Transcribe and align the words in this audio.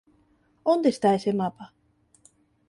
Onde 0.73 0.89
está 0.91 1.09
ese 1.17 1.31
mapa? 1.41 1.65